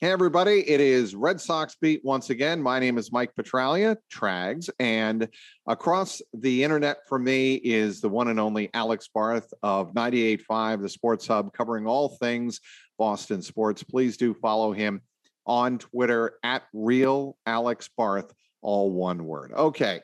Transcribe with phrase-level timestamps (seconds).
[0.00, 0.60] Hey, everybody.
[0.60, 2.62] It is Red Sox Beat once again.
[2.62, 5.26] My name is Mike Petraglia, Trags, and
[5.66, 10.88] across the internet for me is the one and only Alex Barth of 98.5, the
[10.88, 12.60] Sports Hub, covering all things
[12.96, 13.82] Boston sports.
[13.82, 15.02] Please do follow him
[15.46, 19.50] on Twitter at Real Alex Barth, all one word.
[19.52, 20.00] Okay.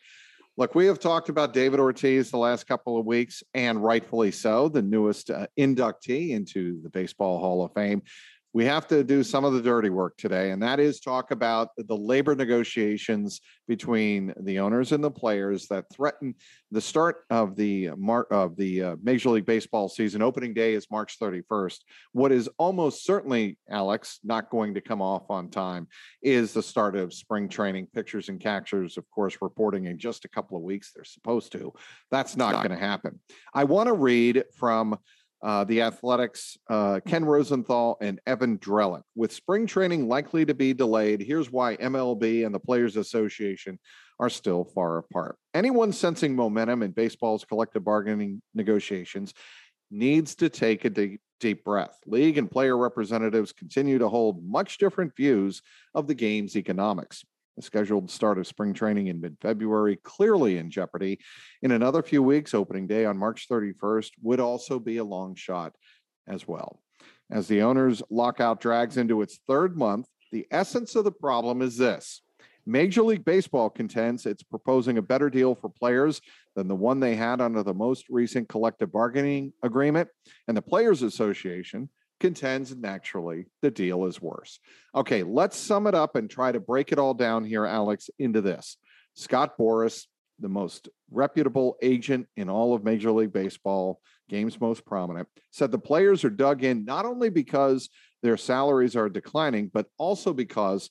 [0.57, 4.69] Look, we have talked about David Ortiz the last couple of weeks, and rightfully so,
[4.69, 8.03] the newest uh, inductee into the Baseball Hall of Fame
[8.55, 11.71] we have to do some of the dirty work today, and that is talk about
[11.77, 16.37] the labor negotiations between the owners and the players that threaten
[16.71, 20.23] the start of the mar- of the uh, Major League Baseball season.
[20.23, 21.79] Opening day is March 31st.
[22.13, 25.89] What is almost certainly, Alex, not going to come off on time
[26.23, 27.89] is the start of spring training.
[27.93, 30.93] Pitchers and catchers, of course, reporting in just a couple of weeks.
[30.95, 31.73] They're supposed to.
[32.13, 32.69] That's not, not.
[32.69, 33.19] going to happen.
[33.53, 34.97] I want to read from
[35.45, 39.03] uh, the Athletic's, uh, Ken Rosenthal and Evan Drellich.
[39.15, 43.79] With spring training likely to be delayed, here's why MLB and the Players Association
[44.19, 45.37] are still far apart.
[45.53, 49.35] Anyone sensing momentum in baseball's collective bargaining negotiations
[49.91, 51.99] needs to take a deep, deep breath.
[52.07, 55.61] League and player representatives continue to hold much different views
[55.95, 57.23] of the game's economics.
[57.57, 61.19] The scheduled start of spring training in mid February, clearly in jeopardy.
[61.63, 65.75] In another few weeks, opening day on March 31st would also be a long shot
[66.27, 66.81] as well.
[67.31, 71.77] As the owners' lockout drags into its third month, the essence of the problem is
[71.77, 72.23] this
[72.67, 76.21] Major League Baseball contends it's proposing a better deal for players
[76.57, 80.09] than the one they had under the most recent collective bargaining agreement.
[80.49, 81.89] And the Players Association
[82.21, 84.59] contends naturally the deal is worse.
[84.95, 88.41] Okay, let's sum it up and try to break it all down here, Alex, into
[88.41, 88.77] this.
[89.15, 90.07] Scott Boras,
[90.41, 95.79] the most reputable agent in all of Major League Baseball, game's most prominent, said the
[95.79, 97.89] players are dug in not only because
[98.23, 100.91] their salaries are declining, but also because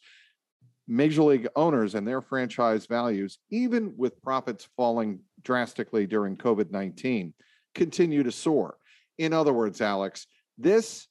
[0.87, 7.33] Major League owners and their franchise values, even with profits falling drastically during COVID 19,
[7.73, 8.77] continue to soar.
[9.17, 11.07] In other words, Alex, this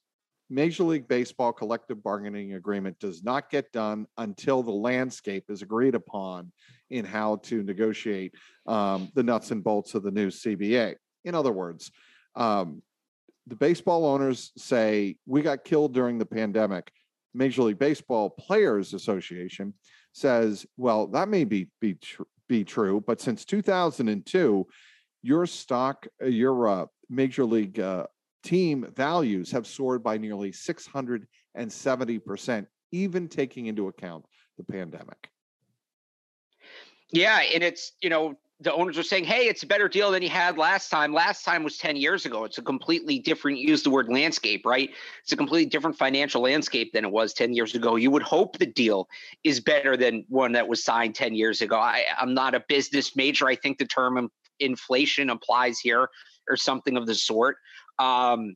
[0.49, 5.95] Major League Baseball collective bargaining agreement does not get done until the landscape is agreed
[5.95, 6.51] upon
[6.89, 8.33] in how to negotiate
[8.67, 10.95] um, the nuts and bolts of the new CBA.
[11.25, 11.91] In other words,
[12.35, 12.81] um,
[13.47, 16.91] the baseball owners say we got killed during the pandemic.
[17.33, 19.73] Major League Baseball Players Association
[20.13, 24.67] says, well, that may be be tr- be true, but since 2002,
[25.23, 28.05] your stock, uh, your uh, Major League uh,
[28.43, 34.25] team values have soared by nearly 670%, even taking into account
[34.57, 35.29] the pandemic.
[37.11, 40.23] Yeah, and it's, you know, the owners are saying, hey, it's a better deal than
[40.23, 41.13] you had last time.
[41.13, 42.45] Last time was 10 years ago.
[42.45, 44.89] It's a completely different, use the word landscape, right?
[45.21, 47.97] It's a completely different financial landscape than it was 10 years ago.
[47.97, 49.09] You would hope the deal
[49.43, 51.75] is better than one that was signed 10 years ago.
[51.75, 53.47] I, I'm not a business major.
[53.47, 54.29] I think the term
[54.59, 56.07] inflation applies here
[56.49, 57.57] or something of the sort.
[57.99, 58.55] Um,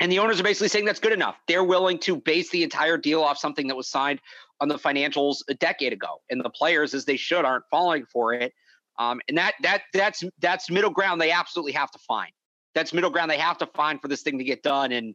[0.00, 1.36] and the owners are basically saying that's good enough.
[1.48, 4.20] They're willing to base the entire deal off something that was signed
[4.60, 8.32] on the financials a decade ago, and the players, as they should, aren't falling for
[8.32, 8.52] it.
[8.98, 12.30] Um, and that that that's that's middle ground they absolutely have to find.
[12.74, 14.92] That's middle ground they have to find for this thing to get done.
[14.92, 15.14] And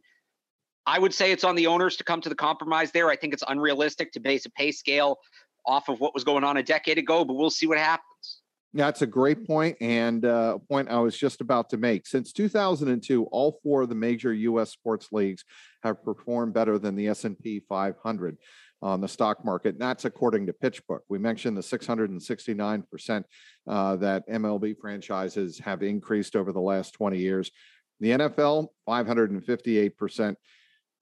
[0.86, 3.10] I would say it's on the owners to come to the compromise there.
[3.10, 5.18] I think it's unrealistic to base a pay scale
[5.66, 8.42] off of what was going on a decade ago, but we'll see what happens.
[8.76, 12.08] That's a great point and uh, a point I was just about to make.
[12.08, 14.72] Since 2002, all four of the major U.S.
[14.72, 15.44] sports leagues
[15.84, 18.36] have performed better than the S&P 500
[18.82, 19.74] on the stock market.
[19.74, 21.00] And that's according to PitchBook.
[21.08, 23.24] We mentioned the 669%
[23.68, 27.52] uh, that MLB franchises have increased over the last 20 years.
[28.00, 30.34] The NFL, 558%.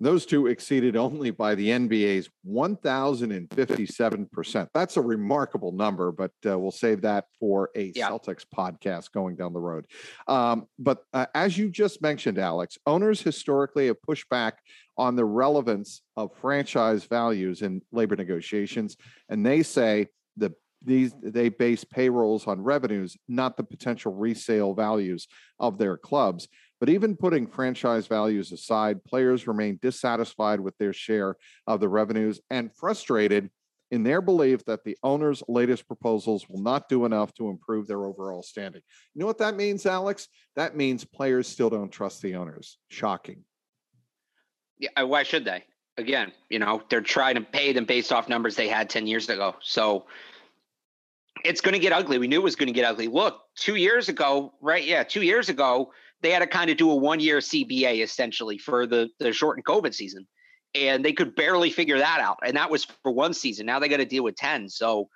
[0.02, 4.68] Those two exceeded only by the NBA's 1,057%.
[4.74, 8.10] That's a remarkable number, but uh, we'll save that for a yeah.
[8.10, 9.86] Celtics podcast going down the road.
[10.26, 14.58] Um, but uh, as you just mentioned, Alex, owners historically have pushed back
[14.98, 18.96] on the relevance of franchise values in labor negotiations,
[19.28, 20.52] and they say the
[20.84, 25.28] these they base payrolls on revenues, not the potential resale values
[25.60, 26.48] of their clubs.
[26.82, 31.36] But even putting franchise values aside, players remain dissatisfied with their share
[31.68, 33.50] of the revenues and frustrated
[33.92, 38.04] in their belief that the owner's latest proposals will not do enough to improve their
[38.04, 38.82] overall standing.
[39.14, 40.26] You know what that means, Alex?
[40.56, 42.78] That means players still don't trust the owners.
[42.88, 43.44] Shocking.
[44.80, 45.62] Yeah, uh, why should they?
[45.98, 49.28] Again, you know, they're trying to pay them based off numbers they had 10 years
[49.28, 49.54] ago.
[49.60, 50.06] So
[51.44, 52.18] it's going to get ugly.
[52.18, 53.06] We knew it was going to get ugly.
[53.06, 54.84] Look, two years ago, right?
[54.84, 58.58] Yeah, two years ago, they had to kind of do a one year CBA essentially
[58.58, 60.26] for the, the shortened COVID season
[60.74, 62.38] and they could barely figure that out.
[62.44, 63.66] And that was for one season.
[63.66, 64.68] Now they got to deal with 10.
[64.68, 65.08] So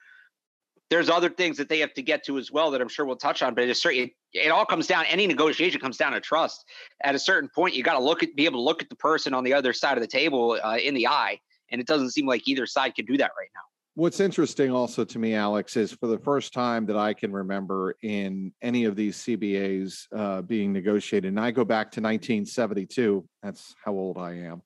[0.90, 3.16] there's other things that they have to get to as well that I'm sure we'll
[3.16, 3.54] touch on.
[3.54, 6.64] But it, it, it all comes down, any negotiation comes down to trust.
[7.02, 8.96] At a certain point, you got to look at, be able to look at the
[8.96, 11.40] person on the other side of the table uh, in the eye.
[11.70, 13.75] And it doesn't seem like either side can do that right now.
[13.96, 17.96] What's interesting also to me, Alex, is for the first time that I can remember
[18.02, 23.74] in any of these CBAs uh, being negotiated, and I go back to 1972, that's
[23.82, 24.60] how old I am.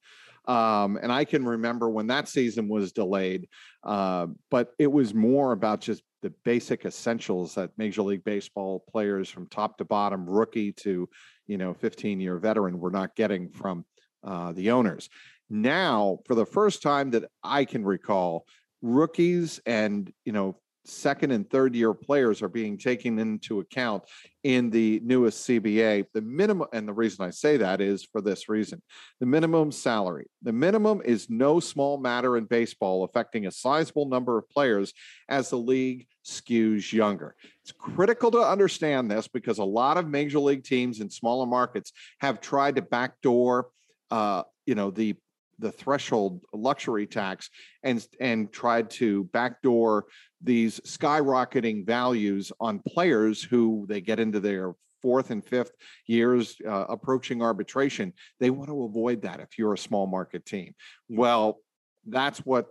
[0.52, 3.46] Um, and I can remember when that season was delayed,
[3.84, 9.30] uh, but it was more about just the basic essentials that Major League Baseball players
[9.30, 11.08] from top to bottom, rookie to,
[11.46, 13.84] you know, 15 year veteran, were not getting from
[14.24, 15.08] uh, the owners.
[15.48, 18.44] Now, for the first time that I can recall,
[18.82, 24.02] rookies and, you know, second and third year players are being taken into account
[24.42, 26.06] in the newest CBA.
[26.14, 28.82] The minimum, and the reason I say that is for this reason
[29.20, 30.26] the minimum salary.
[30.42, 34.92] The minimum is no small matter in baseball, affecting a sizable number of players
[35.28, 37.34] as the league skews younger.
[37.62, 41.92] It's critical to understand this because a lot of major league teams in smaller markets
[42.20, 43.68] have tried to backdoor.
[44.10, 45.16] Uh, you know the
[45.60, 47.50] the threshold luxury tax
[47.82, 50.06] and and tried to backdoor
[50.42, 54.72] these skyrocketing values on players who they get into their
[55.02, 55.72] fourth and fifth
[56.06, 60.74] years uh, approaching arbitration they want to avoid that if you're a small market team
[61.08, 61.58] well
[62.06, 62.68] that's what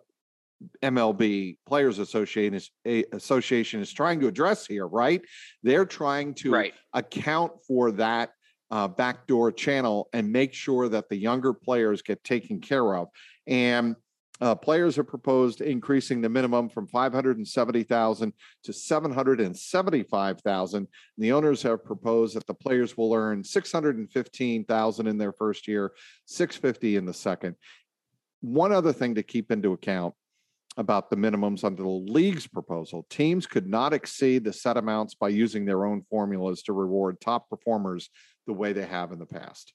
[0.83, 5.21] MLB Players Association is, Association is trying to address here, right?
[5.63, 6.73] They're trying to right.
[6.93, 8.31] account for that
[8.71, 13.09] uh, backdoor channel and make sure that the younger players get taken care of.
[13.47, 13.95] And
[14.41, 18.31] uh, players have proposed increasing the minimum from 570,000
[18.63, 20.87] to 775,000.
[21.17, 25.91] The owners have proposed that the players will earn 615,000 in their first year,
[26.25, 27.57] 650 in the second.
[28.41, 30.13] One other thing to keep into account
[30.77, 33.05] about the minimums under the league's proposal.
[33.09, 37.49] Teams could not exceed the set amounts by using their own formulas to reward top
[37.49, 38.09] performers
[38.49, 39.73] the way they have in the past.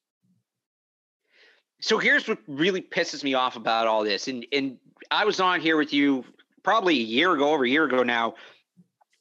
[1.81, 4.26] So here's what really pisses me off about all this.
[4.26, 4.79] And and
[5.12, 6.25] I was on here with you
[6.65, 8.35] probably a year ago, over a year ago now,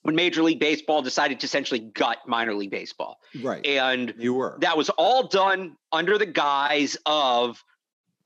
[0.01, 3.19] when Major League Baseball decided to essentially gut minor league baseball.
[3.43, 3.63] Right.
[3.65, 4.57] And you were.
[4.59, 7.63] That was all done under the guise of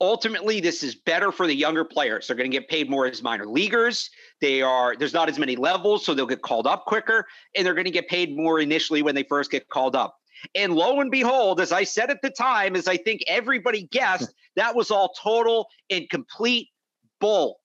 [0.00, 3.20] ultimately this is better for the younger players they're going to get paid more as
[3.20, 4.10] minor leaguers
[4.40, 7.26] they are there's not as many levels so they'll get called up quicker
[7.56, 10.17] and they're going to get paid more initially when they first get called up
[10.54, 14.32] and lo and behold as i said at the time as i think everybody guessed
[14.56, 16.68] that was all total and complete
[17.20, 17.60] bull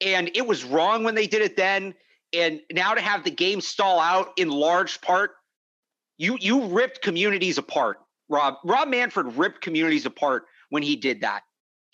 [0.00, 1.94] and it was wrong when they did it then
[2.32, 5.32] and now to have the game stall out in large part
[6.18, 11.42] you you ripped communities apart rob rob manfred ripped communities apart when he did that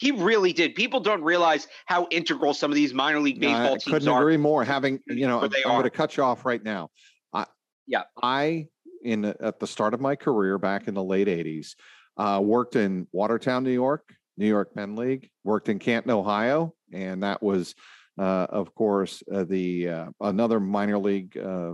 [0.00, 0.74] he really did.
[0.74, 4.08] People don't realize how integral some of these minor league baseball no, I teams couldn't
[4.08, 4.22] are.
[4.22, 4.64] agree more.
[4.64, 6.88] Having you know, I'm, I'm going to cut you off right now.
[7.34, 7.44] I,
[7.86, 8.66] yeah, I
[9.02, 11.74] in at the start of my career back in the late '80s,
[12.16, 15.30] uh, worked in Watertown, New York, New York Penn League.
[15.44, 17.74] Worked in Canton, Ohio, and that was,
[18.18, 21.72] uh, of course, uh, the uh, another minor league uh,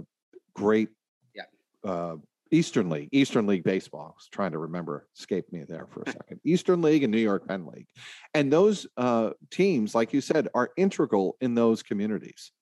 [0.54, 0.88] great
[1.34, 1.44] yeah.
[1.84, 2.16] Uh,
[2.50, 4.02] Eastern League, Eastern League baseball.
[4.02, 6.40] I was trying to remember, escaped me there for a second.
[6.44, 7.88] Eastern League and New York Penn League,
[8.34, 12.52] and those uh, teams, like you said, are integral in those communities.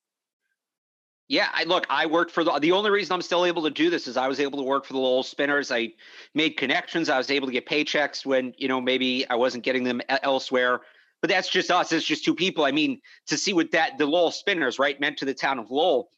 [1.27, 1.87] Yeah, I look.
[1.89, 2.59] I worked for the.
[2.59, 4.85] The only reason I'm still able to do this is I was able to work
[4.85, 5.71] for the Lowell Spinners.
[5.71, 5.93] I
[6.35, 7.09] made connections.
[7.09, 10.81] I was able to get paychecks when you know maybe I wasn't getting them elsewhere.
[11.21, 11.91] But that's just us.
[11.91, 12.65] It's just two people.
[12.65, 15.71] I mean, to see what that the Lowell Spinners right meant to the town of
[15.71, 16.09] Lowell.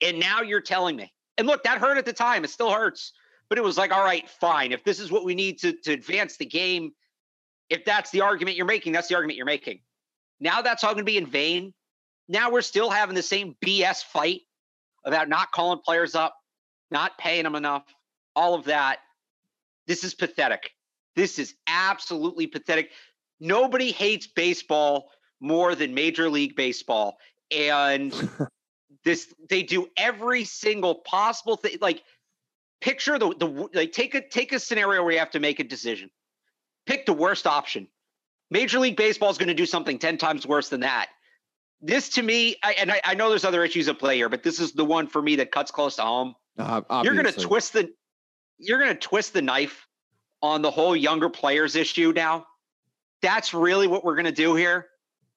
[0.00, 2.44] And now you're telling me and look, that hurt at the time.
[2.44, 3.12] It still hurts.
[3.48, 4.72] But it was like, all right, fine.
[4.72, 6.92] If this is what we need to, to advance the game,
[7.70, 9.80] if that's the argument you're making, that's the argument you're making.
[10.40, 11.72] Now that's all going to be in vain.
[12.28, 14.42] Now we're still having the same BS fight
[15.04, 16.36] about not calling players up,
[16.90, 17.84] not paying them enough,
[18.34, 18.98] all of that.
[19.86, 20.72] This is pathetic.
[21.14, 22.90] This is absolutely pathetic.
[23.40, 27.18] Nobody hates baseball more than Major League Baseball.
[27.50, 28.12] And
[29.04, 32.02] this they do every single possible thing like
[32.80, 35.64] picture the the like take a take a scenario where you have to make a
[35.64, 36.10] decision.
[36.86, 37.88] Pick the worst option.
[38.50, 41.08] Major League Baseball is going to do something 10 times worse than that.
[41.80, 44.42] This to me, I, and I, I, know there's other issues at play here, but
[44.42, 46.34] this is the one for me that cuts close to home.
[46.58, 47.92] Uh, you're going to twist the
[48.58, 49.86] you're going to twist the knife
[50.40, 52.46] on the whole younger players issue now.
[53.20, 54.86] That's really what we're going to do here.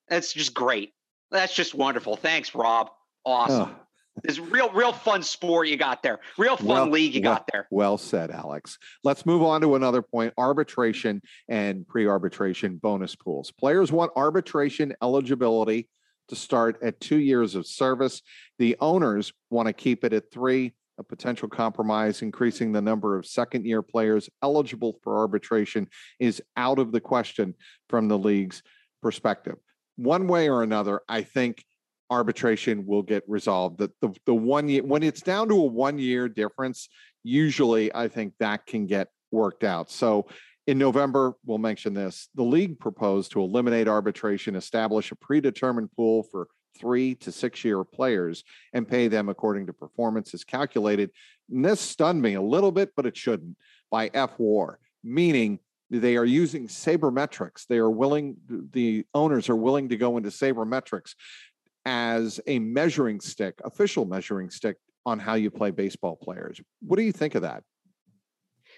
[0.07, 0.93] That's just great.
[1.29, 2.15] That's just wonderful.
[2.15, 2.89] Thanks, Rob.
[3.25, 3.75] Awesome.
[4.23, 6.19] This real, real fun sport you got there.
[6.37, 7.67] Real fun well, league you well, got there.
[7.71, 8.77] Well said, Alex.
[9.03, 13.51] Let's move on to another point arbitration and pre arbitration bonus pools.
[13.51, 15.87] Players want arbitration eligibility
[16.29, 18.21] to start at two years of service.
[18.57, 20.73] The owners want to keep it at three.
[20.97, 25.87] A potential compromise increasing the number of second year players eligible for arbitration
[26.19, 27.55] is out of the question
[27.87, 28.63] from the league's
[29.01, 29.55] perspective.
[29.95, 31.63] One way or another, I think
[32.09, 33.77] arbitration will get resolved.
[33.77, 36.89] The, the, the one year, when it's down to a one year difference,
[37.23, 39.91] usually I think that can get worked out.
[39.91, 40.27] So
[40.69, 42.29] in November, we'll mention this.
[42.35, 46.47] The league proposed to eliminate arbitration, establish a predetermined pool for
[46.77, 51.09] three to six year players, and pay them according to performance as calculated.
[51.49, 53.57] And this stunned me a little bit, but it shouldn't,
[53.89, 55.57] by fWAR, meaning
[55.89, 57.65] they are using sabermetrics.
[57.65, 61.15] They are willing, the owners are willing to go into sabermetrics
[61.83, 66.61] as a measuring stick, official measuring stick on how you play baseball players.
[66.83, 67.63] What do you think of that?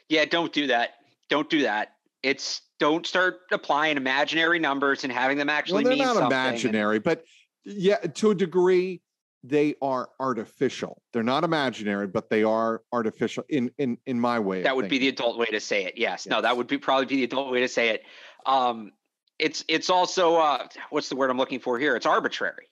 [0.07, 0.91] Yeah, don't do that.
[1.32, 1.94] Don't do that.
[2.22, 7.04] It's don't start applying imaginary numbers and having them actually well, they're not imaginary, and,
[7.04, 7.24] but
[7.66, 9.02] yeah, to a degree,
[9.44, 11.02] they are artificial.
[11.14, 14.62] They're not imaginary, but they are artificial in in in my way.
[14.62, 15.00] That would thinking.
[15.00, 15.94] be the adult way to say it.
[15.98, 16.26] Yes.
[16.26, 16.28] yes.
[16.28, 18.04] No, that would be probably be the adult way to say it.
[18.46, 18.92] Um,
[19.40, 21.96] it's it's also uh, what's the word I'm looking for here?
[21.96, 22.68] It's arbitrary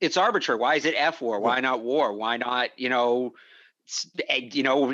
[0.00, 0.60] it's arbitrary.
[0.60, 1.40] Why is it fWAR?
[1.40, 2.12] Why not war?
[2.12, 3.32] Why not, you know,
[4.28, 4.92] you know,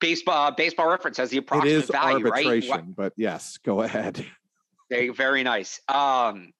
[0.00, 2.96] baseball baseball reference has the approximate it is value, arbitration, right?
[2.96, 4.24] But yes, go ahead.
[4.90, 5.80] Very, very nice.
[5.88, 6.52] Um,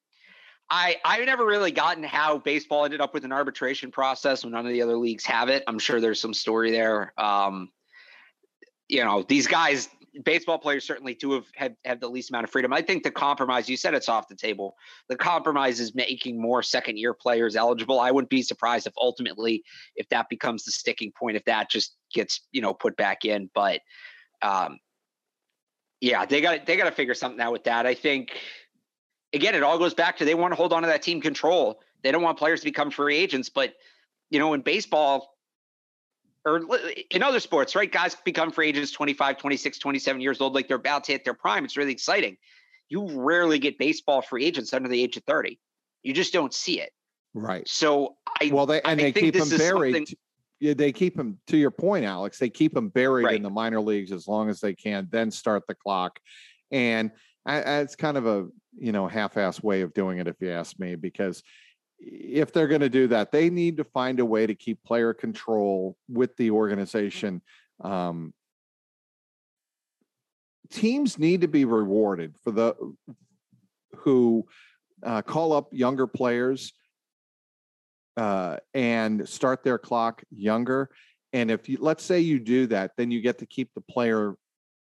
[0.70, 4.66] I I've never really gotten how baseball ended up with an arbitration process when none
[4.66, 5.62] of the other leagues have it.
[5.66, 7.12] I'm sure there's some story there.
[7.18, 7.68] Um,
[8.88, 9.88] you know, these guys
[10.22, 12.72] baseball players certainly do have, have have the least amount of freedom.
[12.72, 14.76] I think the compromise, you said it's off the table.
[15.08, 18.00] The compromise is making more second year players eligible.
[18.00, 19.64] I wouldn't be surprised if ultimately
[19.96, 23.50] if that becomes the sticking point, if that just gets, you know, put back in.
[23.54, 23.80] But
[24.42, 24.78] um
[26.00, 27.86] yeah, they got they got to figure something out with that.
[27.86, 28.38] I think
[29.32, 31.80] again, it all goes back to they want to hold on to that team control.
[32.02, 33.74] They don't want players to become free agents, but
[34.30, 35.33] you know, in baseball,
[36.46, 36.60] or
[37.10, 37.90] in other sports, right?
[37.90, 41.34] Guys become free agents 25, 26, 27 years old, like they're about to hit their
[41.34, 41.64] prime.
[41.64, 42.36] It's really exciting.
[42.88, 45.58] You rarely get baseball free agents under the age of 30.
[46.02, 46.90] You just don't see it.
[47.32, 47.66] Right.
[47.66, 50.08] So I well, they and I they keep them buried.
[50.60, 52.38] Yeah, they keep them to your point, Alex.
[52.38, 53.36] They keep them buried right.
[53.36, 56.18] in the minor leagues as long as they can, then start the clock.
[56.70, 57.10] And
[57.46, 60.78] i it's kind of a you know half-ass way of doing it, if you ask
[60.78, 61.42] me, because
[62.06, 65.14] if they're going to do that, they need to find a way to keep player
[65.14, 67.40] control with the organization.
[67.80, 68.34] Um,
[70.70, 72.74] teams need to be rewarded for the
[73.96, 74.46] who
[75.02, 76.72] uh, call up younger players
[78.16, 80.90] uh, and start their clock younger.
[81.32, 84.34] And if you let's say you do that, then you get to keep the player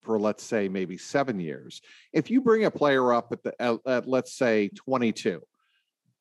[0.02, 1.82] for let's say maybe seven years.
[2.12, 5.42] If you bring a player up at the at, at let's say 22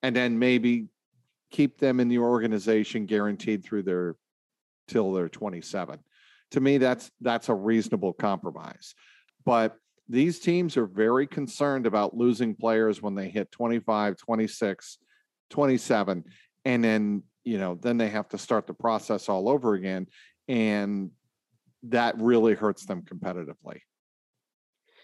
[0.03, 0.87] and then maybe
[1.51, 4.15] keep them in the organization guaranteed through their
[4.87, 5.99] till they're 27
[6.51, 8.95] to me that's that's a reasonable compromise.
[9.45, 9.77] But
[10.09, 14.97] these teams are very concerned about losing players when they hit 25 26
[15.49, 16.23] 27
[16.65, 20.07] and then you know then they have to start the process all over again
[20.47, 21.11] and
[21.83, 23.79] that really hurts them competitively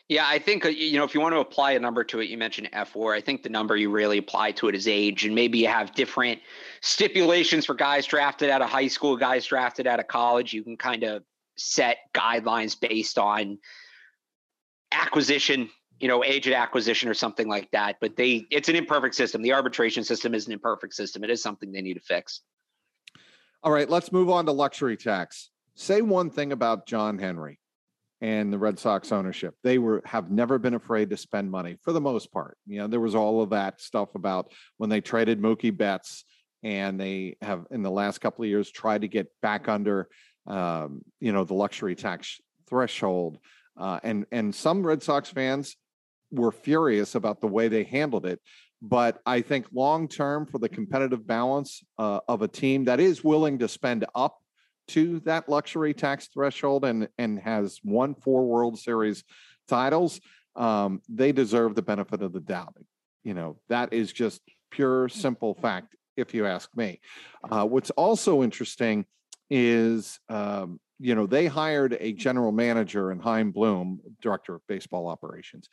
[0.10, 2.30] yeah, I think uh, you know if you want to apply a number to it,
[2.30, 3.16] you mentioned fWAR.
[3.16, 5.94] I think the number you really apply to it is age, and maybe you have
[5.96, 6.42] different
[6.82, 10.54] stipulations for guys drafted out of high school, guys drafted out of college.
[10.54, 11.24] You can kind of
[11.56, 13.60] set guidelines based on
[14.92, 15.70] acquisition,
[16.00, 17.98] you know, age at acquisition or something like that.
[18.02, 19.42] But they, it's an imperfect system.
[19.42, 21.24] The arbitration system is an imperfect system.
[21.24, 22.42] It is something they need to fix.
[23.64, 25.50] All right, let's move on to luxury tax.
[25.76, 27.60] Say one thing about John Henry
[28.24, 29.54] and the Red Sox ownership.
[29.64, 32.58] They were have never been afraid to spend money for the most part.
[32.66, 36.24] You know, there was all of that stuff about when they traded Mookie Betts,
[36.64, 40.08] and they have in the last couple of years tried to get back under,
[40.48, 43.40] um, you know, the luxury tax threshold.
[43.78, 45.76] Uh, and and some Red Sox fans
[46.32, 48.40] were furious about the way they handled it.
[48.82, 53.22] But I think long term for the competitive balance uh, of a team that is
[53.22, 54.43] willing to spend up
[54.90, 59.24] to that luxury tax threshold and and has won four World Series
[59.68, 60.20] titles,
[60.56, 62.76] um, they deserve the benefit of the doubt.
[63.24, 67.00] You know, that is just pure, simple fact, if you ask me.
[67.50, 69.06] Uh, what's also interesting
[69.50, 75.08] is, um, you know, they hired a general manager in Chaim Bloom, director of baseball
[75.08, 75.70] operations,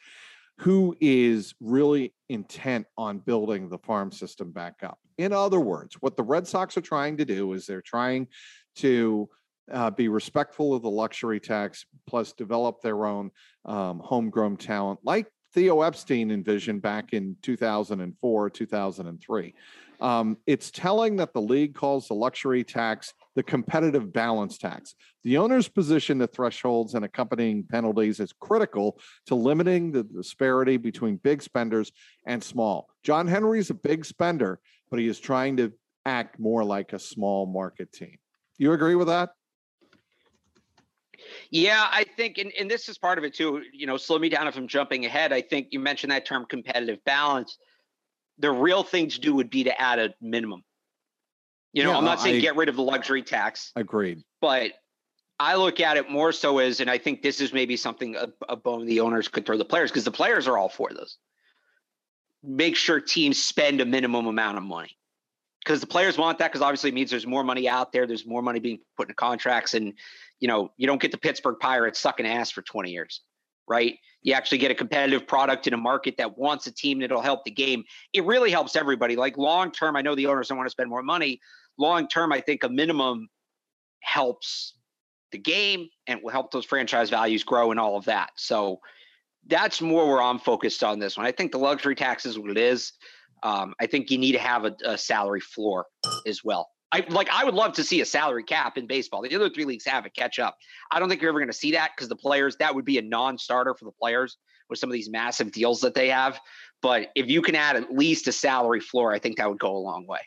[0.58, 4.98] who is really intent on building the farm system back up.
[5.18, 8.28] In other words, what the Red Sox are trying to do is they're trying
[8.76, 9.28] to
[9.72, 13.30] uh, be respectful of the luxury tax, plus develop their own
[13.64, 19.54] um, homegrown talent, like Theo Epstein envisioned back in 2004, 2003.
[20.00, 24.94] Um, it's telling that the league calls the luxury tax the competitive balance tax.
[25.24, 31.16] The owner's position the thresholds and accompanying penalties is critical to limiting the disparity between
[31.16, 31.92] big spenders
[32.26, 32.88] and small.
[33.02, 34.58] John Henry is a big spender,
[34.90, 35.72] but he is trying to
[36.06, 38.16] act more like a small market team.
[38.60, 39.30] You agree with that?
[41.50, 43.62] Yeah, I think, and, and this is part of it too.
[43.72, 45.32] You know, slow me down if I'm jumping ahead.
[45.32, 47.56] I think you mentioned that term competitive balance.
[48.38, 50.62] The real thing to do would be to add a minimum.
[51.72, 53.72] You know, yeah, I'm not saying I, get rid of the luxury tax.
[53.76, 54.24] Agreed.
[54.42, 54.72] But
[55.38, 58.28] I look at it more so as, and I think this is maybe something a,
[58.46, 61.16] a bone the owners could throw the players because the players are all for this.
[62.42, 64.98] Make sure teams spend a minimum amount of money
[65.64, 68.26] because the players want that because obviously it means there's more money out there, there's
[68.26, 69.92] more money being put in contracts, and
[70.40, 73.20] you know you don't get the Pittsburgh Pirates sucking ass for 20 years,
[73.68, 73.98] right?
[74.22, 77.44] You actually get a competitive product in a market that wants a team that'll help
[77.44, 77.84] the game.
[78.12, 79.16] It really helps everybody.
[79.16, 81.40] Like long term, I know the owners don't want to spend more money.
[81.78, 83.28] Long term, I think a minimum
[84.00, 84.74] helps
[85.32, 88.30] the game and will help those franchise values grow and all of that.
[88.36, 88.80] So
[89.46, 91.26] that's more where I'm focused on this one.
[91.26, 92.92] I think the luxury tax is what it is.
[93.42, 95.86] Um, I think you need to have a, a, salary floor
[96.26, 96.68] as well.
[96.92, 97.28] I like.
[97.30, 99.22] I would love to see a salary cap in baseball.
[99.22, 100.14] The other three leagues have it.
[100.14, 100.56] Catch up.
[100.90, 102.98] I don't think you're ever going to see that because the players that would be
[102.98, 104.36] a non-starter for the players
[104.68, 106.40] with some of these massive deals that they have.
[106.82, 109.76] But if you can add at least a salary floor, I think that would go
[109.76, 110.20] a long way.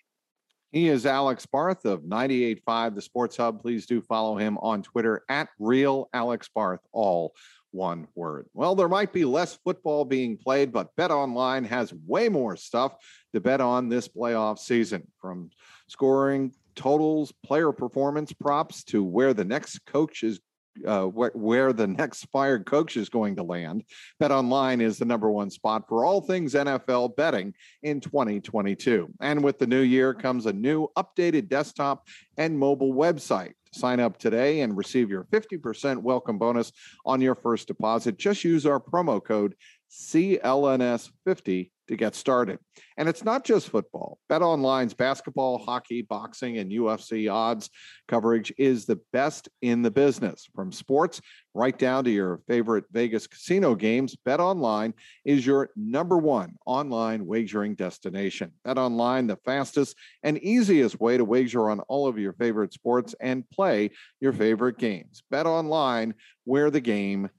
[0.71, 3.61] He is Alex Barth of 98.5 The Sports Hub.
[3.61, 7.33] Please do follow him on Twitter at Real Alex Barth, all
[7.73, 8.47] one word.
[8.53, 12.95] Well, there might be less football being played, but Bet Online has way more stuff
[13.33, 15.49] to bet on this playoff season from
[15.87, 20.39] scoring totals, player performance props to where the next coach is
[20.85, 23.83] uh, wh- where the next fired coach is going to land.
[24.19, 29.11] Bet Online is the number one spot for all things NFL betting in 2022.
[29.21, 32.07] And with the new year comes a new updated desktop
[32.37, 33.53] and mobile website.
[33.73, 36.71] Sign up today and receive your 50% welcome bonus
[37.05, 38.17] on your first deposit.
[38.17, 39.55] Just use our promo code
[39.91, 42.59] CLNS50 to get started.
[42.97, 44.19] And it's not just football.
[44.29, 47.69] Bet Online's basketball, hockey, boxing, and UFC odds
[48.07, 50.47] coverage is the best in the business.
[50.55, 51.21] From sports
[51.53, 54.93] right down to your favorite Vegas casino games, Bet Online
[55.25, 58.51] is your number one online wagering destination.
[58.63, 63.15] Bet Online, the fastest and easiest way to wager on all of your favorite sports
[63.19, 65.23] and play your favorite games.
[65.29, 66.13] Bet Online,
[66.45, 67.29] where the game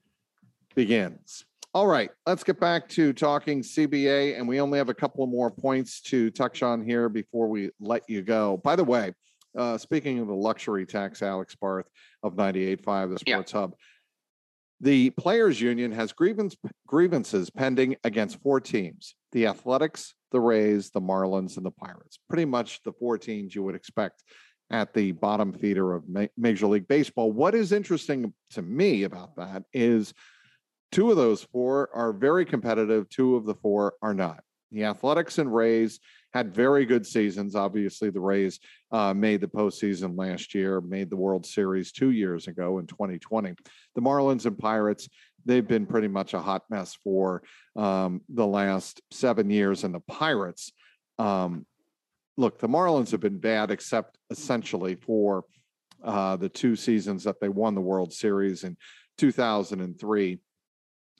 [0.75, 1.45] begins.
[1.75, 5.51] All right, let's get back to talking CBA, and we only have a couple more
[5.51, 8.55] points to touch on here before we let you go.
[8.63, 9.11] By the way,
[9.57, 11.89] uh, speaking of the luxury tax, Alex Barth
[12.23, 13.59] of 98.5, the Sports yeah.
[13.59, 13.75] Hub,
[14.79, 16.55] the Players Union has grievance,
[16.87, 22.19] grievances pending against four teams the Athletics, the Rays, the Marlins, and the Pirates.
[22.29, 24.23] Pretty much the four teams you would expect
[24.71, 26.05] at the bottom feeder of
[26.37, 27.33] Major League Baseball.
[27.33, 30.13] What is interesting to me about that is
[30.95, 33.09] Two of those four are very competitive.
[33.09, 34.41] Two of the four are not.
[34.71, 35.99] The Athletics and Rays
[36.33, 37.53] had very good seasons.
[37.53, 38.61] Obviously, the Rays
[38.93, 43.55] uh, made the postseason last year, made the World Series two years ago in 2020.
[43.93, 45.09] The Marlins and Pirates,
[45.43, 47.43] they've been pretty much a hot mess for
[47.75, 49.83] um, the last seven years.
[49.83, 50.71] And the Pirates,
[51.19, 51.65] um,
[52.37, 55.43] look, the Marlins have been bad, except essentially for
[56.05, 58.77] uh, the two seasons that they won the World Series in
[59.17, 60.39] 2003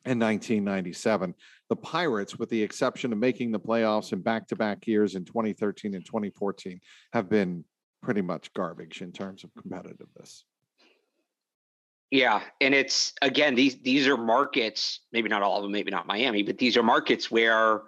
[0.05, 1.33] in 1997.
[1.69, 5.25] The Pirates, with the exception of making the playoffs in back to back years in
[5.25, 6.79] 2013 and 2014,
[7.13, 7.65] have been
[8.03, 10.43] pretty much garbage in terms of competitiveness.
[12.11, 16.05] Yeah, and it's again these these are markets, maybe not all of them, maybe not
[16.05, 17.81] Miami, but these are markets where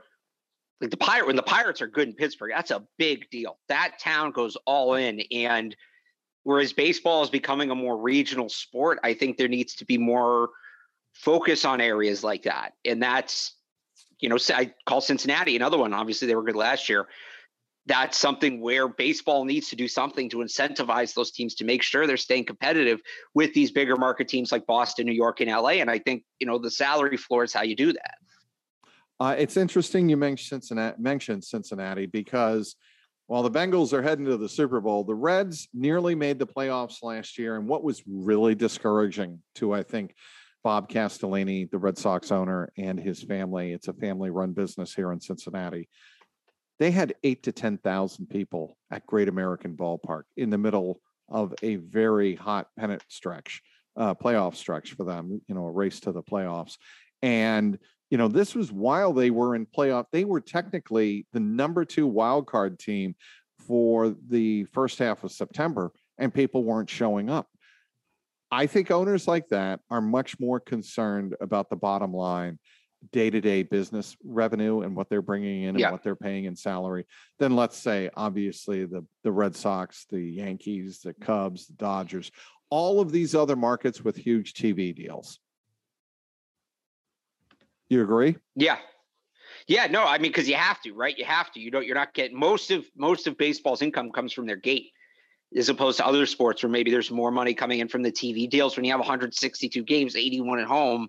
[0.81, 3.59] like the pirate when the Pirates are good in Pittsburgh, that's a big deal.
[3.69, 5.75] That town goes all in and
[6.43, 10.49] whereas baseball is becoming a more regional sport, I think there needs to be more
[11.13, 12.73] focus on areas like that.
[12.85, 13.55] And that's,
[14.19, 15.93] you know, I call Cincinnati another one.
[15.93, 17.07] Obviously, they were good last year.
[17.87, 22.05] that's something where baseball needs to do something to incentivize those teams to make sure
[22.05, 22.99] they're staying competitive
[23.33, 25.79] with these bigger market teams like Boston, New York, and LA.
[25.79, 28.15] And I think you know the salary floor is how you do that.
[29.19, 32.75] Uh, it's interesting you mentioned Cincinnati, mentioned Cincinnati because
[33.27, 37.03] while the Bengals are heading to the Super Bowl, the Reds nearly made the playoffs
[37.03, 37.57] last year.
[37.57, 40.13] And what was really discouraging to, I think,
[40.67, 45.13] Bob Castellini, the Red Sox owner, and his family, it's a family run business here
[45.13, 45.87] in Cincinnati
[46.79, 51.77] they had eight to 10,000 people at Great American Ballpark in the middle of a
[51.77, 53.61] very hot pennant stretch,
[53.95, 56.77] uh, playoff stretch for them, you know, a race to the playoffs.
[57.21, 60.05] And, you know, this was while they were in playoff.
[60.11, 63.15] They were technically the number two wild card team
[63.67, 67.47] for the first half of September, and people weren't showing up.
[68.51, 72.59] I think owners like that are much more concerned about the bottom line
[73.11, 75.91] day-to-day business revenue and what they're bringing in and Yeah.
[75.91, 77.05] what they're paying in salary
[77.37, 82.31] then let's say obviously the the red sox the yankees the cubs the dodgers
[82.71, 85.39] all of these other markets with huge tv deals
[87.89, 88.77] you agree Yeah.
[89.67, 91.17] Yeah, no, I mean, because you have to, right?
[91.17, 91.59] You have to.
[91.59, 91.85] You don't.
[91.85, 94.91] You're not getting most of most of baseball's income comes from their gate,
[95.55, 98.49] as opposed to other sports where maybe there's more money coming in from the TV
[98.49, 98.75] deals.
[98.75, 101.07] When you have 162 games, 81 at home,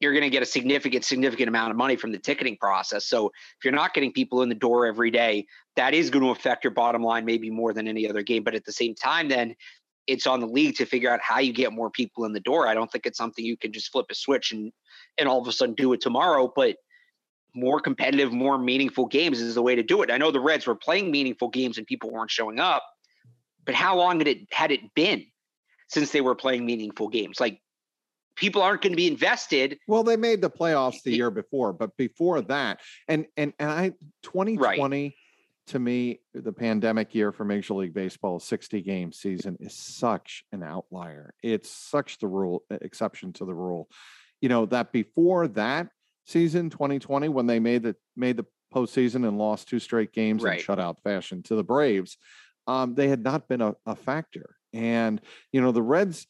[0.00, 3.06] you're going to get a significant, significant amount of money from the ticketing process.
[3.06, 5.46] So if you're not getting people in the door every day,
[5.76, 8.42] that is going to affect your bottom line maybe more than any other game.
[8.42, 9.54] But at the same time, then
[10.06, 12.66] it's on the league to figure out how you get more people in the door.
[12.66, 14.72] I don't think it's something you can just flip a switch and
[15.18, 16.76] and all of a sudden do it tomorrow, but
[17.54, 20.10] more competitive, more meaningful games is the way to do it.
[20.10, 22.82] I know the Reds were playing meaningful games and people weren't showing up,
[23.64, 25.26] but how long had it had it been
[25.88, 27.40] since they were playing meaningful games?
[27.40, 27.60] Like
[28.36, 29.78] people aren't going to be invested.
[29.88, 33.90] well they made the playoffs the year before but before that and and and i
[34.22, 35.14] 2020
[35.66, 40.62] to me the pandemic year for major league baseball 60 game season is such an
[40.62, 43.88] outlier it's such the rule exception to the rule
[44.40, 45.88] you know that before that
[46.24, 50.60] season 2020 when they made the made the postseason and lost two straight games Right.
[50.60, 52.16] in shutout fashion to the Braves,
[52.66, 54.56] um, they had not been a, a factor.
[54.72, 55.20] And
[55.52, 56.26] you know the Reds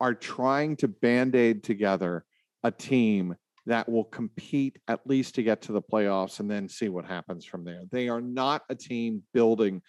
[0.00, 2.24] are trying to band aid together
[2.64, 6.88] a team that will compete at least to get to the playoffs and then see
[6.88, 7.82] what happens from there.
[7.90, 9.82] They are not a team building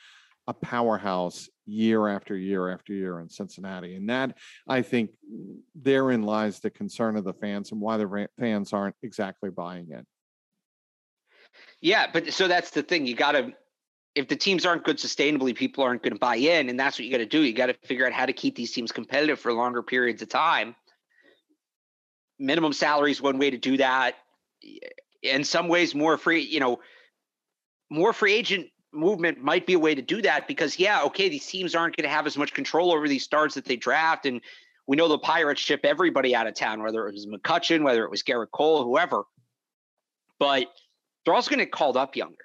[0.48, 3.96] a powerhouse year after year after year in Cincinnati.
[3.96, 5.12] And that, I think,
[5.74, 10.06] therein lies the concern of the fans and why the fans aren't exactly buying it.
[11.82, 13.06] Yeah, but so that's the thing.
[13.08, 13.54] You got to,
[14.16, 17.06] if the teams aren't good sustainably, people aren't going to buy in, and that's what
[17.06, 17.42] you got to do.
[17.42, 20.30] You got to figure out how to keep these teams competitive for longer periods of
[20.30, 20.76] time.
[22.38, 24.16] Minimum salary is one way to do that.
[25.24, 26.80] In some ways, more free, you know,
[27.90, 31.46] more free agent movement might be a way to do that because, yeah, okay, these
[31.46, 34.42] teams aren't going to have as much control over these stars that they draft, and
[34.86, 38.12] we know the Pirates ship everybody out of town, whether it was McCutchen, whether it
[38.12, 39.24] was Gerrit Cole, whoever.
[40.40, 40.68] But
[41.24, 42.36] they're also going to get called up younger.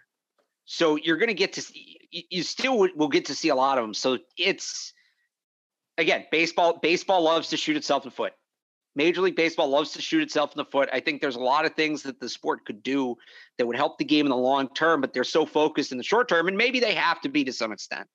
[0.71, 3.79] So you're going to get to see, you- still will get to see a lot
[3.79, 3.95] of them.
[3.95, 4.93] So it's
[5.97, 8.35] again, baseball baseball loves to shoot itself in the foot.
[8.95, 10.91] Major League Baseball loves to shoot itself in the foot.
[10.93, 13.17] I think there's a lot of things that the sport could do
[13.57, 16.05] that would help the game in the long term, but they're so focused in the
[16.05, 18.07] short term, and maybe they have to be to some extent.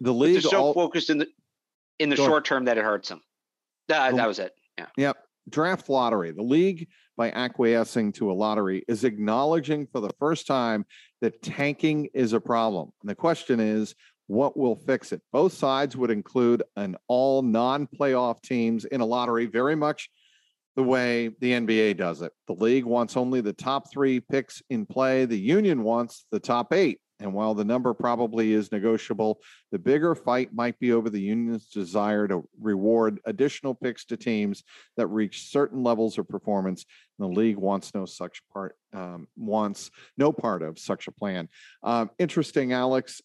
[0.00, 1.26] The league so all, focused in the
[1.98, 3.22] in the short term that it hurts them.
[3.88, 4.52] That, The- that was it.
[4.78, 4.86] Yeah.
[4.98, 5.16] Yep.
[5.48, 6.30] Draft lottery.
[6.30, 10.84] The league, by acquiescing to a lottery, is acknowledging for the first time
[11.20, 12.90] that tanking is a problem.
[13.02, 13.94] And the question is,
[14.26, 15.22] what will fix it?
[15.32, 20.10] Both sides would include an all non playoff teams in a lottery, very much
[20.74, 22.32] the way the NBA does it.
[22.46, 26.72] The league wants only the top three picks in play, the union wants the top
[26.72, 27.00] eight.
[27.18, 29.40] And while the number probably is negotiable,
[29.72, 34.62] the bigger fight might be over the union's desire to reward additional picks to teams
[34.96, 36.84] that reach certain levels of performance.
[37.18, 41.48] And the league wants no such part, um, wants no part of such a plan.
[41.82, 43.22] Um, interesting, Alex.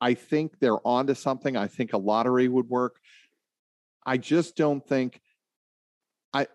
[0.00, 1.56] I think they're onto something.
[1.56, 2.96] I think a lottery would work.
[4.04, 5.20] I just don't think.
[6.32, 6.46] I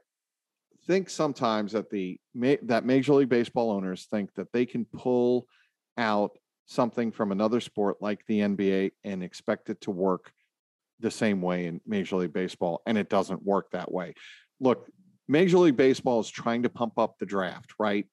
[0.88, 2.20] think sometimes that the
[2.63, 5.48] that Major League Baseball owners think that they can pull
[5.98, 6.38] out
[6.71, 10.31] something from another sport like the NBA and expect it to work
[11.01, 14.13] the same way in Major League Baseball, and it doesn't work that way.
[14.60, 14.88] Look,
[15.27, 18.05] Major League Baseball is trying to pump up the draft, right?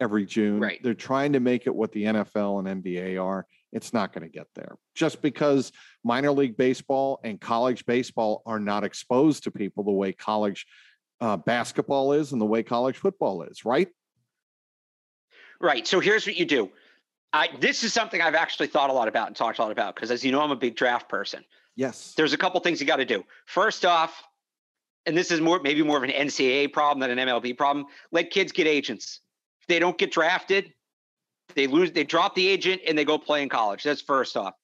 [0.00, 0.60] Every June.
[0.60, 0.80] Right.
[0.82, 3.46] They're trying to make it what the NFL and NBA are.
[3.72, 8.60] It's not going to get there just because minor league baseball and college baseball are
[8.60, 10.66] not exposed to people the way college
[11.20, 13.88] uh, basketball is and the way college football is, right?
[15.60, 15.86] Right.
[15.86, 16.70] So here's what you do.
[17.32, 19.94] I this is something I've actually thought a lot about and talked a lot about
[19.94, 21.44] because as you know, I'm a big draft person.
[21.76, 22.14] Yes.
[22.16, 23.24] There's a couple things you got to do.
[23.46, 24.24] First off,
[25.06, 27.86] and this is more maybe more of an NCAA problem than an MLB problem.
[28.10, 29.20] Let kids get agents.
[29.60, 30.72] If they don't get drafted,
[31.54, 31.92] they lose.
[31.92, 33.82] They drop the agent and they go play in college.
[33.82, 34.54] That's first off.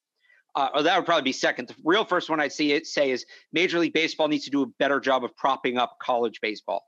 [0.56, 1.68] Uh, or that would probably be second.
[1.68, 4.62] The real first one I'd see it say is Major League Baseball needs to do
[4.62, 6.84] a better job of propping up college baseball.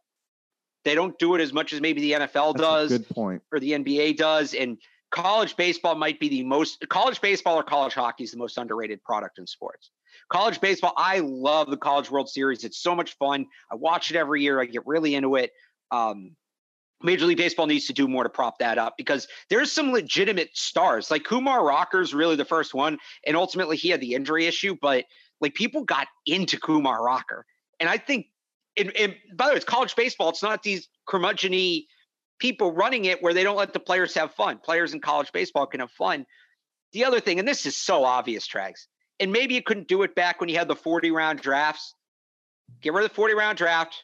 [0.84, 3.42] They don't do it as much as maybe the NFL That's does, good point.
[3.50, 4.78] or the NBA does, and
[5.10, 6.84] college baseball might be the most.
[6.88, 9.90] College baseball or college hockey is the most underrated product in sports.
[10.30, 12.64] College baseball, I love the College World Series.
[12.64, 13.46] It's so much fun.
[13.70, 14.60] I watch it every year.
[14.60, 15.52] I get really into it.
[15.90, 16.32] Um,
[17.02, 20.56] Major League Baseball needs to do more to prop that up because there's some legitimate
[20.56, 21.10] stars.
[21.10, 25.04] Like Kumar Rocker's really the first one, and ultimately he had the injury issue, but
[25.40, 27.44] like people got into Kumar Rocker.
[27.78, 28.26] And I think,
[28.78, 30.30] and, and by the way, it's college baseball.
[30.30, 31.52] It's not these curmudgeon
[32.38, 34.58] people running it where they don't let the players have fun.
[34.58, 36.26] Players in college baseball can have fun.
[36.92, 38.86] The other thing, and this is so obvious, Trags,
[39.20, 41.94] and maybe you couldn't do it back when you had the 40 round drafts.
[42.82, 44.02] Get rid of the 40 round draft,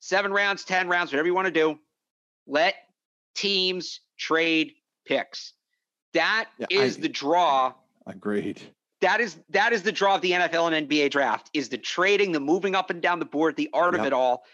[0.00, 1.78] seven rounds, 10 rounds, whatever you want to do
[2.46, 2.74] let
[3.34, 4.72] teams trade
[5.06, 5.54] picks.
[6.12, 7.72] That Yeah, is I- the draw.
[8.06, 8.60] Agreed.
[9.00, 12.32] That is that is the draw of the NFL and NBA draft is the trading,
[12.32, 14.00] the moving up and down the board, the art Yep.
[14.00, 14.44] of it all.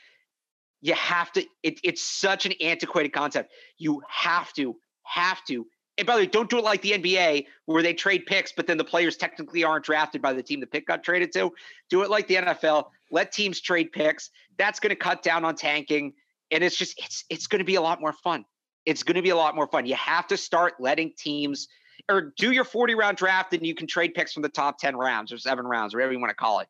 [0.80, 1.44] You have to.
[1.62, 3.52] It, it's such an antiquated concept.
[3.78, 5.66] You have to, have to.
[5.98, 8.66] And by the way, don't do it like the NBA where they trade picks, but
[8.66, 11.52] then the players technically aren't drafted by the team the pick got traded to.
[11.90, 12.86] Do it like the NFL.
[13.10, 14.30] Let teams trade picks.
[14.56, 16.14] That's going to cut down on tanking
[16.50, 18.44] and it's just it's it's going to be a lot more fun.
[18.86, 19.86] It's going to be a lot more fun.
[19.86, 21.68] You have to start letting teams
[22.08, 24.96] or do your 40 round draft and you can trade picks from the top 10
[24.96, 26.68] rounds or 7 rounds whatever you want to call it.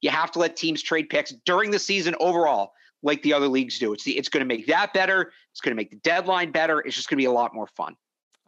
[0.00, 3.78] You have to let teams trade picks during the season overall like the other leagues
[3.78, 3.92] do.
[3.92, 5.32] It's the, it's going to make that better.
[5.50, 6.80] It's going to make the deadline better.
[6.80, 7.94] It's just going to be a lot more fun.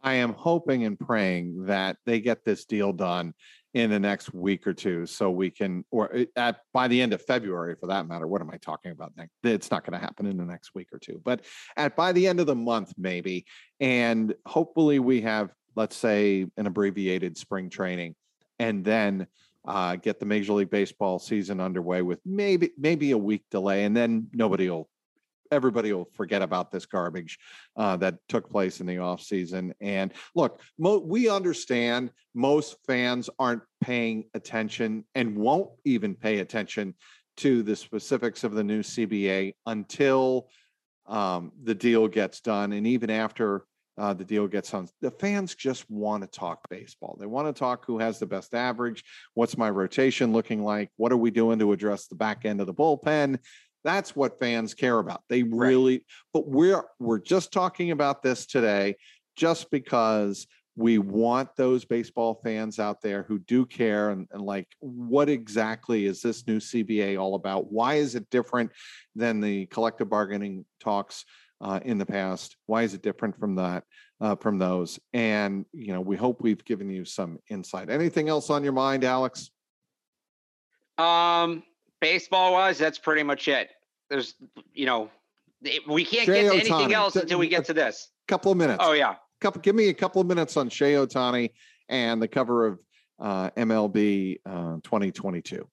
[0.03, 3.33] I am hoping and praying that they get this deal done
[3.73, 7.11] in the next week or two so we can or uh, at by the end
[7.11, 9.11] of February for that matter what am I talking about
[9.43, 11.41] it's not going to happen in the next week or two but
[11.75, 13.45] at by the end of the month maybe
[13.81, 18.15] and hopefully we have let's say an abbreviated spring training
[18.59, 19.27] and then
[19.67, 23.95] uh, get the Major League Baseball season underway with maybe maybe a week delay and
[23.95, 24.89] then nobody will
[25.51, 27.37] everybody will forget about this garbage
[27.77, 29.71] uh, that took place in the offseason.
[29.79, 36.95] And look, mo- we understand most fans aren't paying attention and won't even pay attention
[37.37, 40.47] to the specifics of the new CBA until
[41.05, 42.73] um, the deal gets done.
[42.73, 43.65] And even after
[43.97, 47.17] uh, the deal gets done, the fans just want to talk baseball.
[47.19, 49.03] They want to talk who has the best average.
[49.33, 50.91] What's my rotation looking like?
[50.97, 53.39] What are we doing to address the back end of the bullpen?
[53.83, 55.21] That's what fans care about.
[55.29, 55.69] They Right.
[55.69, 58.95] really, but we're we're just talking about this today
[59.35, 64.67] just because we want those baseball fans out there who do care and, and like
[64.79, 67.71] what exactly is this new CBA all about?
[67.71, 68.71] Why is it different
[69.15, 71.23] than the collective bargaining talks
[71.61, 72.57] uh, in the past?
[72.65, 73.83] Why is it different from that
[74.21, 74.99] uh, from those?
[75.13, 77.89] And you know, we hope we've given you some insight.
[77.89, 79.51] Anything else on your mind, Alex?
[80.97, 81.63] Um,
[82.01, 83.69] baseball wise, that's pretty much it.
[84.09, 84.35] There's,
[84.73, 85.09] you know,
[85.87, 88.09] we can't Jay get to anything else until we get to this.
[88.27, 88.79] Couple of minutes.
[88.81, 89.15] Oh yeah.
[89.41, 91.51] couple give me a couple of minutes on Shohei Ohtani
[91.89, 92.79] and the cover of
[93.19, 95.67] uh, MLB uh, 2022.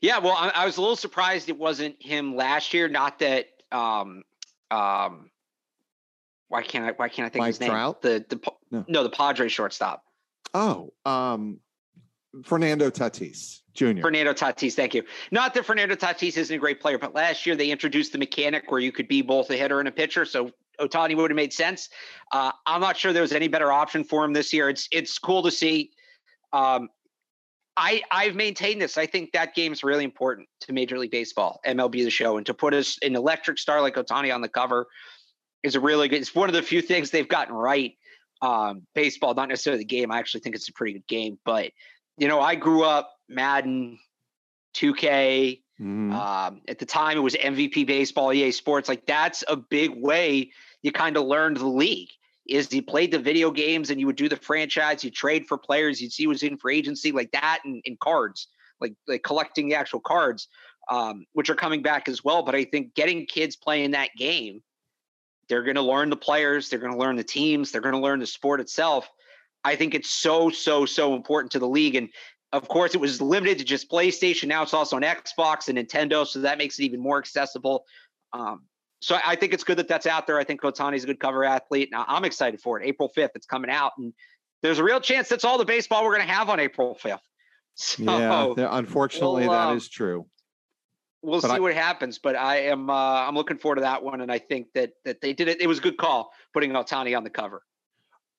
[0.00, 2.88] Yeah, well, I, I was a little surprised it wasn't him last year.
[2.88, 4.22] Not that, um,
[4.72, 5.30] um,
[6.48, 6.92] why can't I?
[6.92, 7.70] Why can't I think Mike of his name?
[7.70, 8.02] Trout?
[8.02, 8.84] The the No.
[8.88, 9.02] no.
[9.02, 10.04] the Padres shortstop,
[10.54, 11.60] Oh, um,
[12.44, 14.02] Fernando Tatis Jr.
[14.02, 14.74] Fernando Tatis.
[14.74, 15.02] Thank you.
[15.30, 18.70] Not that Fernando Tatis isn't a great player, but last year they introduced the mechanic
[18.70, 20.24] where you could be both a hitter and a pitcher.
[20.24, 21.88] So Ohtani would have made sense.
[22.32, 24.68] Uh, I'm not sure there was any better option for him this year.
[24.68, 25.90] It's it's cool to see.
[26.52, 26.88] Um,
[27.76, 28.98] I I've maintained this.
[28.98, 32.46] I think that game is really important to Major League Baseball, MLB the show, and
[32.46, 34.86] to put us an electric star like Ohtani on the cover
[35.62, 36.20] is a really good.
[36.20, 37.94] It's one of the few things they've gotten right.
[38.42, 40.10] Um, baseball, not necessarily the game.
[40.10, 41.70] I actually think it's a pretty good game, but
[42.18, 43.98] you know, I grew up Madden,
[44.74, 45.62] 2K.
[45.80, 46.12] Mhm.
[46.12, 48.88] Um, at the time, it was MVP baseball, EA Sports.
[48.88, 50.50] Like that's a big way
[50.82, 52.10] you kind of learned the league.
[52.48, 55.56] Is he played the video games and you would do the franchise, you trade for
[55.56, 58.48] players, you'd see who's in for agency, like that, and, and cards,
[58.80, 60.48] like like collecting the actual cards,
[60.90, 62.42] um, which are coming back as well.
[62.42, 64.62] But I think getting kids playing that game,
[65.48, 68.00] they're going to learn the players, they're going to learn the teams, they're going to
[68.00, 69.08] learn the sport itself.
[69.64, 72.08] I think it's so so so important to the league, and
[72.52, 74.48] of course, it was limited to just PlayStation.
[74.48, 77.84] Now it's also on Xbox and Nintendo, so that makes it even more accessible.
[78.32, 78.62] Um,
[79.02, 80.38] so I think it's good that that's out there.
[80.38, 81.88] I think Ohtani's a good cover athlete.
[81.90, 82.86] Now I'm excited for it.
[82.86, 84.12] April 5th, it's coming out, and
[84.62, 87.18] there's a real chance that's all the baseball we're going to have on April 5th.
[87.74, 90.26] So yeah, unfortunately, we'll, that is true.
[91.22, 94.02] We'll but see I, what happens, but I am uh, I'm looking forward to that
[94.02, 95.62] one, and I think that that they did it.
[95.62, 97.62] It was a good call putting Ohtani on the cover.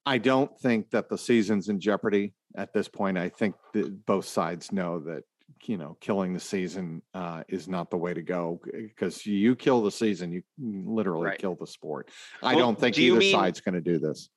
[0.06, 3.18] I don't think that the season's in jeopardy at this point.
[3.18, 5.24] I think that both sides know that
[5.68, 9.82] you know killing the season uh, is not the way to go because you kill
[9.82, 11.40] the season, you literally right.
[11.40, 12.10] kill the sport.
[12.42, 14.30] I don't think do either mean, side's going to do this.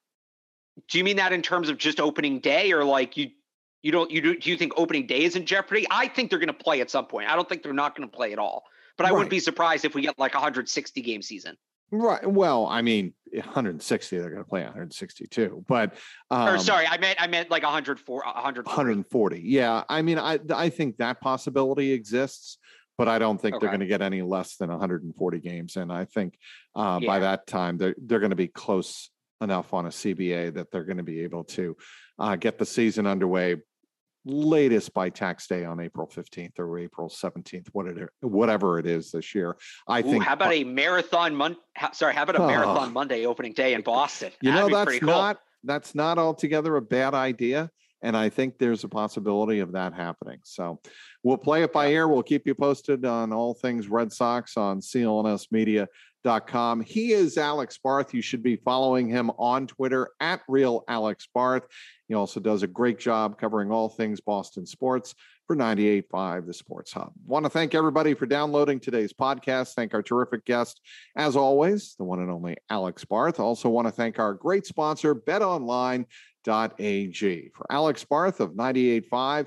[0.88, 3.30] Do you mean that in terms of just opening day, or like you
[3.82, 5.86] you don't you do do you think opening day is in jeopardy?
[5.90, 7.30] I think they're going to play at some point.
[7.30, 8.64] I don't think they're not going to play at all.
[8.96, 9.14] But I right.
[9.14, 11.56] wouldn't be surprised if we get like a 160 game season.
[11.90, 12.26] Right.
[12.26, 14.18] Well, I mean, 160.
[14.18, 15.64] They're going to play 162.
[15.68, 15.94] But
[16.30, 18.68] um, or sorry, I meant I meant like 104, 140.
[18.68, 19.40] 140.
[19.40, 19.84] Yeah.
[19.88, 22.58] I mean, I I think that possibility exists,
[22.98, 23.64] but I don't think okay.
[23.64, 25.76] they're going to get any less than 140 games.
[25.76, 26.38] And I think
[26.74, 27.06] uh, yeah.
[27.06, 30.84] by that time they're they're going to be close enough on a CBA that they're
[30.84, 31.76] going to be able to
[32.18, 33.56] uh, get the season underway
[34.26, 37.68] latest by tax day on April 15th or April 17th,
[38.20, 39.56] whatever it is this year.
[39.88, 40.24] I Ooh, think.
[40.24, 41.56] How about a marathon Mon?
[41.92, 42.46] Sorry, how about a oh.
[42.46, 44.32] marathon Monday opening day in Boston?
[44.42, 45.06] You That'd know, that's cool.
[45.06, 47.70] not that's not altogether a bad idea.
[48.06, 50.38] And I think there's a possibility of that happening.
[50.44, 50.78] So
[51.24, 52.06] we'll play it by ear.
[52.06, 56.82] We'll keep you posted on all things Red Sox on clnsmedia.com.
[56.82, 58.14] He is Alex Barth.
[58.14, 61.66] You should be following him on Twitter at Real Alex Barth.
[62.06, 65.16] He also does a great job covering all things Boston sports
[65.48, 67.10] for 98.5 The Sports Hub.
[67.26, 69.74] Want to thank everybody for downloading today's podcast.
[69.74, 70.80] Thank our terrific guest,
[71.16, 73.40] as always, the one and only Alex Barth.
[73.40, 75.12] Also want to thank our great sponsor,
[76.46, 77.50] betonline.ag.
[77.54, 79.46] For Alex Barth of 98.5,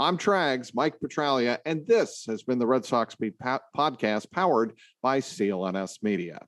[0.00, 3.34] I'm Trags, Mike Petraglia, and this has been the Red Sox Beat
[3.76, 6.40] podcast powered by CLNS Media.